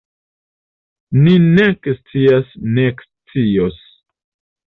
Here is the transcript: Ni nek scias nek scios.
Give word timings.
Ni 1.25 1.33
nek 1.59 1.83
scias 1.99 2.49
nek 2.79 2.97
scios. 3.09 3.79